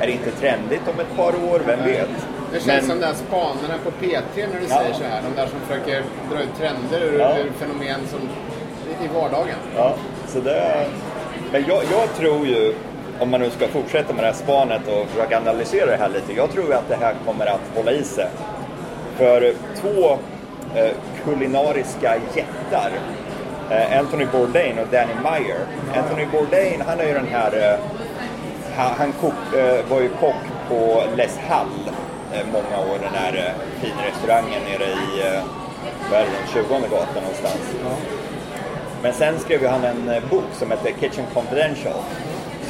[0.00, 1.62] är det inte trendigt om ett par år?
[1.66, 2.08] Vem vet?
[2.52, 4.76] Det känns Men- som de där spanarna på P3 när du Ja.
[4.78, 5.22] säger så här.
[5.22, 7.38] De där som försöker dra ut trender ur, Ja.
[7.38, 8.20] ur fenomen som,
[9.04, 9.54] i, vardagen.
[9.76, 9.94] Ja,
[10.28, 10.86] så det...
[11.52, 12.74] Men jag, jag tror ju,
[13.20, 16.32] om man nu ska fortsätta med det här spanet och försöka analysera det här lite,
[16.32, 18.28] jag tror ju att det här kommer att hålla i sig.
[19.16, 20.10] För två
[20.74, 20.90] eh,
[21.24, 22.90] kulinariska jättar,
[23.70, 25.58] eh, Anthony Bourdain och Danny Meyer.
[25.96, 27.78] Anthony Bourdain, han är ju den här, eh,
[28.76, 31.94] han, han kok, eh, var ju kock på Les Halles
[32.52, 35.42] många år, den här eh, finrestaurangen nere i, eh,
[36.10, 37.76] vad är det, den 20 gatan någonstans.
[39.02, 42.00] Men sen skrev han en eh, bok som hette Kitchen Confidential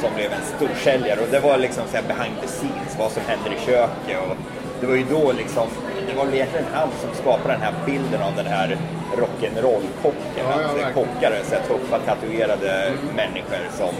[0.01, 3.23] som blev en storsäljare och det var liksom så här behind the scenes, vad som
[3.27, 4.35] händer i köket och
[4.79, 5.67] det var ju då liksom,
[6.07, 8.77] det var egentligen han som skapade den här bilden av den här
[9.15, 10.43] rock'n'roll-kocken.
[10.49, 10.93] Ja, ja, verkligen.
[10.93, 13.93] kockar så här tuffa tatuerade människor som,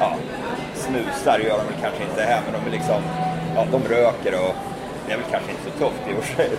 [0.00, 0.14] ja,
[0.74, 3.02] snusar gör de väl kanske inte här men de är liksom,
[3.56, 4.54] ja, de röker och
[5.06, 6.50] det är väl kanske inte så tufft i och för sig.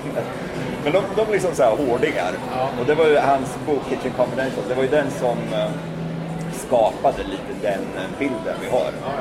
[0.84, 2.32] Men, de, de är liksom så här hårdingar.
[2.56, 2.70] Ja.
[2.80, 5.70] Och det var ju hans bok Kitchen Confidential, det var ju den som eh,
[6.66, 8.90] skapade lite den eh, bilden vi har.
[9.02, 9.12] Ja, ja.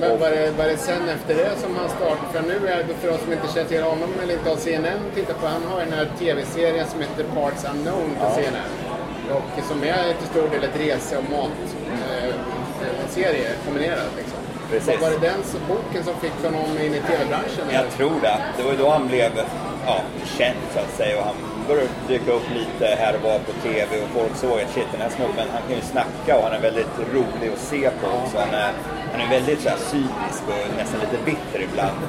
[0.00, 2.28] Men var det, var det sen efter det som han startade?
[2.32, 5.00] För nu är det för oss som inte känner till honom eller inte har CNN
[5.14, 5.46] tittat på.
[5.46, 8.30] Han har den här tv-serien som heter Parts Unknown på Ja.
[8.34, 8.70] CNN.
[9.36, 11.24] Och som är till stor del ett rese och
[13.02, 14.12] matserie eh, kombinerat.
[14.16, 14.38] Liksom.
[14.70, 15.00] Precis.
[15.00, 17.64] Var det den boken som fick honom in i tv-branschen?
[17.72, 18.38] Jag tror det.
[18.56, 19.30] Det var då han blev
[19.86, 20.00] ja,
[20.38, 21.36] känd så att säga och han
[21.68, 25.00] började dyka upp lite här och var på TV och folk såg att shit den
[25.00, 28.38] här snubben han kan ju snacka och han är väldigt rolig att se på också.
[28.38, 28.72] Han är,
[29.12, 32.00] han är väldigt så här, cynisk och nästan lite bitter ibland.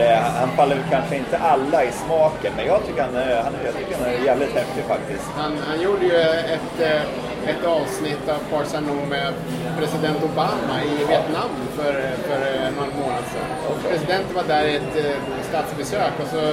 [0.00, 3.94] Det, han faller kanske inte alla i smaken men jag tycker han han jag tycker
[3.98, 5.28] han är jävligt häftig faktiskt.
[5.36, 6.20] Han, han gjorde ju
[6.56, 8.40] ett, eh, ett avsnitt av
[8.80, 9.32] Unknown med
[9.78, 11.92] president Obama i Vietnam för,
[12.26, 13.48] för eh, någon månad sedan.
[13.90, 16.52] Presidenten var där i ett eh, statsbesök och så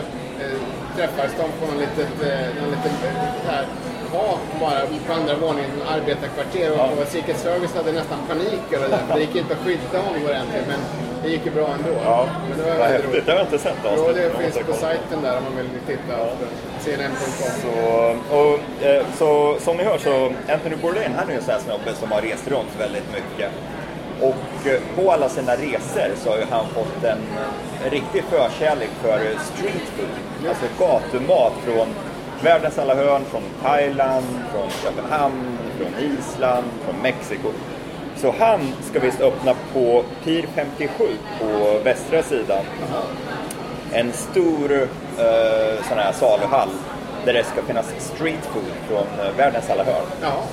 [0.95, 2.11] träffades de på någon litet,
[2.59, 3.65] någon liten eh, här,
[4.11, 8.87] tak bara på andra våningen, en arbetarkvarter och, och Secret Service hade nästan panik över
[8.89, 9.13] det.
[9.13, 11.89] Det gick inte att skydda honom ordentligt men det gick ju bra ändå.
[12.49, 13.25] Men det var vad häftigt.
[13.25, 14.31] Det har jag inte sett Jo, avsnittet.
[14.37, 16.15] det finns på sajten där om man vill titta.
[16.79, 17.51] CNN.com.
[17.61, 21.53] Så, och, eh, så som ni hör så Anthony Bourdain han är ju en sån
[21.53, 23.51] här snubbe som har rest runt väldigt mycket.
[24.21, 27.17] Och eh, på alla sina resor så har ju han fått en,
[27.85, 29.19] en riktig förkärlek för
[29.53, 30.49] street food.
[30.49, 31.87] Alltså gatumat från
[32.43, 37.47] världens alla hörn, från Thailand, från Köpenhamn, från Island, från Mexiko.
[38.21, 41.03] Så han ska visst öppna på Pier 57
[41.39, 42.63] på västra sidan
[43.93, 44.73] en stor
[45.17, 46.69] eh, sån här saluhall
[47.25, 50.05] där det ska finnas street food från eh, världens alla hörn.
[50.21, 50.43] Ja.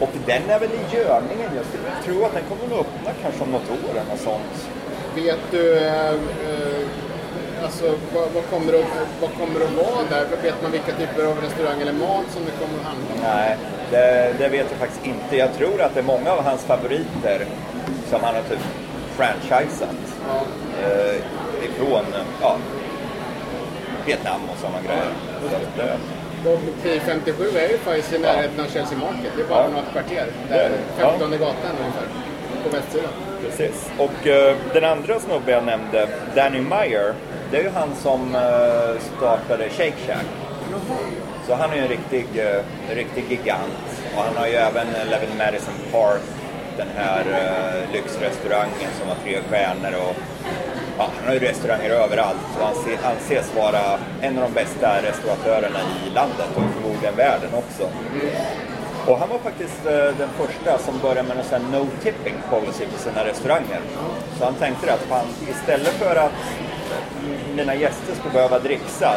[0.00, 1.50] Och den är väl i görningen.
[1.56, 4.68] Jag skulle tro att den kommer att öppna kanske om något år eller något sånt.
[5.14, 6.84] Vet du, eh, eh,
[7.64, 10.26] alltså vad, vad, kommer det, att- vad kommer det att vara där?
[10.42, 13.20] Vet man vilka typer av restaurang eller mat som det kommer att handla om?
[13.22, 13.56] Nej,
[13.90, 15.36] det, det vet jag faktiskt inte.
[15.36, 17.46] Jag tror att det är många av hans favoriter
[18.10, 18.58] som han har typ
[19.16, 19.88] franchisat
[20.28, 20.40] Ja.
[20.88, 21.14] eh,
[21.64, 22.04] ifrån
[22.40, 22.56] ja,
[24.06, 25.12] Vietnam och sådana grejer.
[25.50, 25.96] Så att, eh,
[26.52, 29.32] Och Pi 57 är ju faktiskt i närheten av Chelsea Market.
[29.36, 29.68] Det är bara Ja.
[29.68, 30.26] något kvarter.
[30.48, 31.02] Det är Där det.
[31.02, 32.06] 15 gatan ungefär.
[32.64, 33.10] På västsidan.
[33.42, 33.90] Precis.
[33.98, 37.14] Och eh, den andra snubben jag nämnde, Danny Meyer,
[37.50, 40.26] det är ju han som eh, startade Shake Shack.
[41.46, 42.62] Så han är ju en riktig, eh,
[42.94, 44.02] riktig gigant.
[44.16, 46.22] Och han har ju även eh, Levin Madison Park,
[46.76, 49.94] den här eh, lyxrestaurangen som har tre stjärnor.
[50.08, 50.16] Och
[50.98, 55.78] Ja, han har ju restauranger överallt och han anses vara en av de bästa restauratörerna
[56.06, 57.88] i landet och förmodligen världen också.
[59.06, 62.34] Och han var faktiskt eh, den första som började med en sån här no tipping
[62.50, 63.80] policy på sina restauranger.
[64.38, 66.32] Så han tänkte att fan, istället för att
[67.56, 69.12] mina gäster skulle behöva dricksa,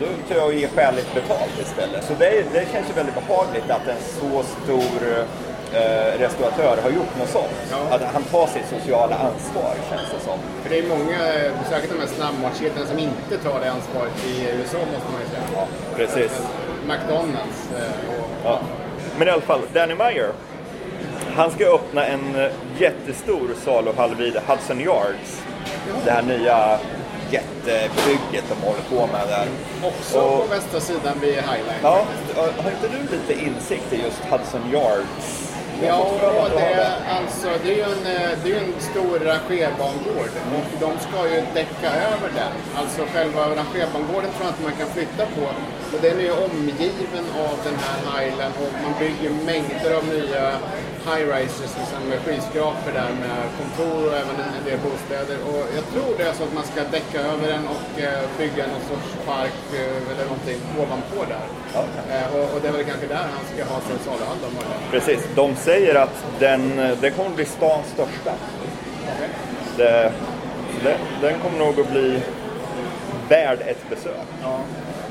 [0.00, 2.04] då tar jag ger skäligt betalt istället.
[2.04, 5.02] Så det, det känns ju väldigt behagligt att en så stor
[5.72, 7.56] eh, restauratör har gjort något sånt.
[7.70, 7.94] Ja.
[7.96, 10.38] Att han tar sitt sociala ansvar, känns det som.
[10.62, 11.18] För det är många,
[11.70, 15.42] särskilt de här snabbmatskedjorna, som inte tar det ansvaret i USA måste man ju säga.
[15.56, 16.32] Ja, precis.
[16.88, 17.58] McDonalds.
[17.76, 18.58] eh, Och, Ja.
[19.18, 20.30] Men i alla fall, Danny Meyer.
[21.36, 25.42] Han ska öppna en eh, jättestor saluhall vid Hudson Yards.
[26.04, 26.78] Det här nya
[27.30, 29.46] jättebygget de håller på med där.
[29.88, 31.82] också Och- på västra sidan vid Highline.
[31.82, 32.04] Ja,
[32.36, 35.42] har inte du lite insikt i just Hudson Yards?
[35.82, 36.06] Ja,
[36.56, 40.90] det är, alltså, det är ju en, eh, det är en stor rangerbangård och de
[41.06, 42.52] ska ju täcka över den.
[42.80, 45.44] Alltså själva rangerbangården tror jag inte man kan flytta på.
[45.92, 50.44] Och den är ju omgiven av den här highland och man bygger mängder av nya
[51.10, 55.38] high-rises, liksom med skyskrapor där med kontor och även en del bostäder.
[55.48, 58.64] Och jag tror det är så att man ska däcka över den och eh, bygga
[58.72, 61.46] någon sorts park eh, eller någonting ovanpå där.
[61.74, 61.82] Ja.
[62.14, 64.82] Eh, och, och det är väl kanske där han ska ha sin saluhall möjligen.
[64.90, 66.62] Precis, de säger att den,
[67.00, 68.32] den kommer bli stans största.
[69.76, 70.12] Det,
[70.84, 72.20] det, den kommer nog att bli
[73.28, 74.26] värd ett besök.
[74.42, 74.60] Ja.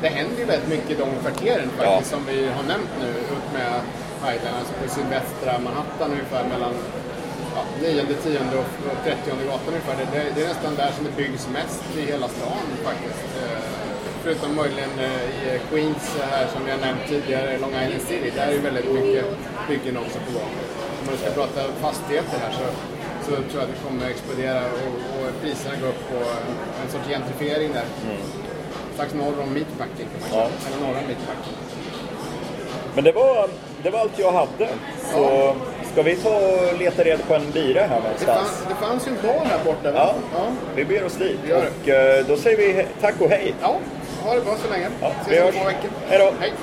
[0.02, 2.18] Det händer ju väldigt mycket i de kvarteren faktiskt Ja.
[2.18, 3.82] som vi har nämnt nu ut med
[4.26, 6.74] Highland, alltså på sydvästra Manhattan ungefär mellan
[7.56, 9.96] ja, 9, 10 och och 30 gatan ungefär.
[10.00, 13.26] Det, det, det är nästan där som det byggs mest i hela stan faktiskt.
[13.44, 13.86] Eh,
[14.26, 18.32] Förutom möjligen eh, i Queens här som jag nämnt tidigare, Long Island City.
[18.36, 19.26] Där är ju väldigt mycket
[19.70, 20.52] byggen också på gång.
[21.00, 22.66] Om man ska prata fastigheter här så,
[23.26, 26.18] så tror jag att det kommer explodera och, och priserna går upp på
[26.82, 27.86] en, sorts gentrifiering där.
[28.94, 30.42] Strax norr om Meatpacking kan man säga.
[30.42, 30.54] Mm.
[30.62, 30.68] Ja.
[30.68, 31.58] Eller norra Meatpacking.
[32.96, 33.50] Men det var,
[33.86, 34.68] det var allt jag hade.
[35.14, 35.56] Så
[35.94, 38.38] ska vi ta och leta reda på en bira här Det, någonstans?
[38.38, 39.92] fanns, det fanns ju en bar här borta.
[39.96, 40.46] Ja, ja.
[40.76, 41.40] vi ber oss dit.
[41.48, 41.54] Det.
[41.54, 43.54] Och eh, då säger vi tack och hej.
[43.62, 43.76] Ja,
[44.24, 44.88] ha det bra så länge.
[45.02, 45.56] Ja, Ses vi om hörs.
[45.56, 45.90] två veckor.
[46.10, 46.32] Hej då.
[46.40, 46.54] Hej.